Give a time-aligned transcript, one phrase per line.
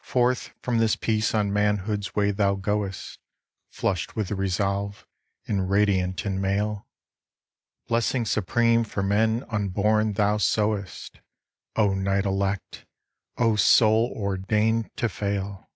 [0.00, 3.20] Forth from this peace on manhood's way thou goest,
[3.68, 5.06] Flushed with resolve,
[5.46, 6.88] and radiant in mail;
[7.86, 11.20] Blessing supreme for men unborn thou sowest,
[11.76, 12.86] O knight elect!
[13.36, 15.70] O soul ordained to fail!